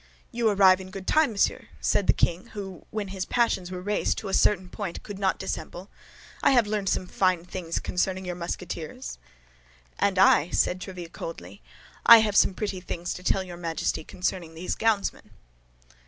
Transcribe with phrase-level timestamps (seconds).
[0.31, 4.17] "You arrive in good time, monsieur," said the king, who, when his passions were raised
[4.17, 5.91] to a certain point, could not dissemble;
[6.41, 9.19] "I have learned some fine things concerning your Musketeers."
[9.99, 11.61] "And I," said Tréville, coldly,
[12.03, 15.29] "I have some pretty things to tell your Majesty concerning these gownsmen."